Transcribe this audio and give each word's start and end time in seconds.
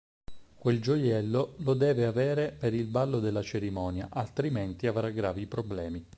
Quel 0.57 0.81
gioiello 0.81 1.53
lo 1.57 1.75
deve 1.75 2.05
avere 2.07 2.51
per 2.51 2.73
il 2.73 2.87
ballo 2.87 3.19
della 3.19 3.43
cerimonia, 3.43 4.09
altrimenti 4.09 4.87
avrà 4.87 5.11
gravi 5.11 5.45
problemi. 5.45 6.03